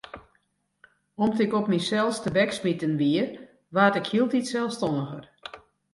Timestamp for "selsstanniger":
4.51-5.23